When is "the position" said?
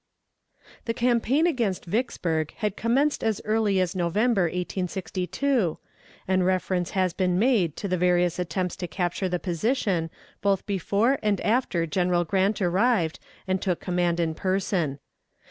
9.29-10.09